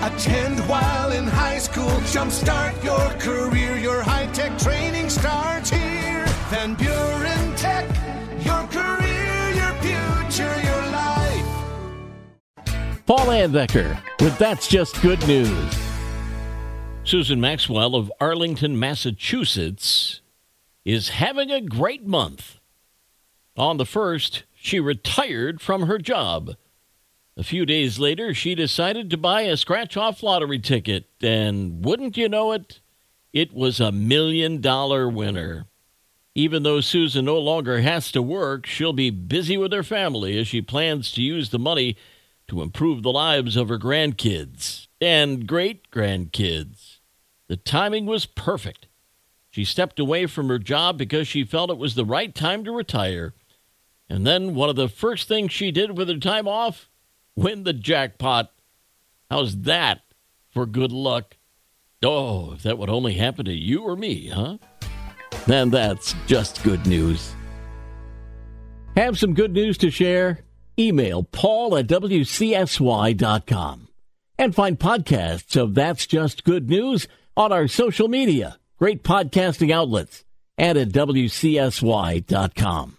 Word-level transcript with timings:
Attend 0.00 0.60
while 0.68 1.10
in 1.10 1.26
high 1.26 1.58
school. 1.58 1.90
Jumpstart 2.12 2.84
your 2.84 3.10
career. 3.18 3.76
Your 3.76 4.00
high 4.00 4.26
tech 4.26 4.56
training 4.56 5.10
starts 5.10 5.70
here. 5.70 6.24
Van 6.50 6.74
Buren 6.74 7.56
Tech. 7.56 7.84
Your 8.44 8.64
career, 8.68 9.50
your 9.54 9.72
future, 9.82 10.60
your 10.62 10.86
life. 10.92 11.44
Paul 13.06 13.26
Anbecker 13.26 14.00
with 14.20 14.38
That's 14.38 14.68
Just 14.68 15.02
Good 15.02 15.26
News. 15.26 15.74
Susan 17.02 17.40
Maxwell 17.40 17.96
of 17.96 18.12
Arlington, 18.20 18.78
Massachusetts 18.78 20.20
is 20.84 21.08
having 21.08 21.50
a 21.50 21.60
great 21.60 22.06
month. 22.06 22.60
On 23.56 23.78
the 23.78 23.84
first, 23.84 24.44
she 24.54 24.78
retired 24.78 25.60
from 25.60 25.82
her 25.82 25.98
job. 25.98 26.54
A 27.38 27.44
few 27.44 27.64
days 27.64 28.00
later, 28.00 28.34
she 28.34 28.56
decided 28.56 29.10
to 29.10 29.16
buy 29.16 29.42
a 29.42 29.56
scratch 29.56 29.96
off 29.96 30.24
lottery 30.24 30.58
ticket, 30.58 31.08
and 31.22 31.84
wouldn't 31.84 32.16
you 32.16 32.28
know 32.28 32.50
it, 32.50 32.80
it 33.32 33.54
was 33.54 33.78
a 33.78 33.92
million 33.92 34.60
dollar 34.60 35.08
winner. 35.08 35.66
Even 36.34 36.64
though 36.64 36.80
Susan 36.80 37.26
no 37.26 37.38
longer 37.38 37.80
has 37.80 38.10
to 38.10 38.22
work, 38.22 38.66
she'll 38.66 38.92
be 38.92 39.10
busy 39.10 39.56
with 39.56 39.72
her 39.72 39.84
family 39.84 40.36
as 40.36 40.48
she 40.48 40.60
plans 40.60 41.12
to 41.12 41.22
use 41.22 41.50
the 41.50 41.60
money 41.60 41.96
to 42.48 42.60
improve 42.60 43.04
the 43.04 43.12
lives 43.12 43.54
of 43.56 43.68
her 43.68 43.78
grandkids 43.78 44.88
and 45.00 45.46
great 45.46 45.92
grandkids. 45.92 46.98
The 47.46 47.56
timing 47.56 48.06
was 48.06 48.26
perfect. 48.26 48.88
She 49.48 49.64
stepped 49.64 50.00
away 50.00 50.26
from 50.26 50.48
her 50.48 50.58
job 50.58 50.98
because 50.98 51.28
she 51.28 51.44
felt 51.44 51.70
it 51.70 51.78
was 51.78 51.94
the 51.94 52.04
right 52.04 52.34
time 52.34 52.64
to 52.64 52.72
retire. 52.72 53.32
And 54.08 54.26
then 54.26 54.56
one 54.56 54.68
of 54.68 54.76
the 54.76 54.88
first 54.88 55.28
things 55.28 55.52
she 55.52 55.70
did 55.70 55.96
with 55.96 56.08
her 56.08 56.18
time 56.18 56.48
off 56.48 56.87
win 57.38 57.62
the 57.62 57.72
jackpot. 57.72 58.52
How's 59.30 59.62
that 59.62 60.00
for 60.50 60.66
good 60.66 60.92
luck? 60.92 61.36
Oh, 62.02 62.52
if 62.52 62.62
that 62.64 62.78
would 62.78 62.90
only 62.90 63.14
happen 63.14 63.46
to 63.46 63.52
you 63.52 63.82
or 63.82 63.96
me, 63.96 64.28
huh? 64.28 64.58
Then 65.46 65.70
that's 65.70 66.14
just 66.26 66.62
good 66.62 66.86
news. 66.86 67.34
Have 68.96 69.18
some 69.18 69.34
good 69.34 69.52
news 69.52 69.78
to 69.78 69.90
share? 69.90 70.40
Email 70.78 71.22
paul 71.22 71.76
at 71.76 71.86
wcsy.com 71.86 73.88
and 74.38 74.54
find 74.54 74.78
podcasts 74.78 75.60
of 75.60 75.74
That's 75.74 76.06
Just 76.06 76.44
Good 76.44 76.68
News 76.68 77.08
on 77.36 77.52
our 77.52 77.66
social 77.66 78.08
media, 78.08 78.58
great 78.78 79.02
podcasting 79.02 79.72
outlets, 79.72 80.24
and 80.56 80.78
at 80.78 80.90
wcsy.com. 80.90 82.98